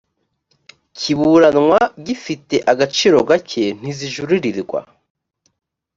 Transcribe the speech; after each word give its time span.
kiburanwa 0.97 1.79
gifite 2.05 2.55
agaciro 2.71 3.17
gato 3.29 3.63
ntizijuririrwa 3.79 4.79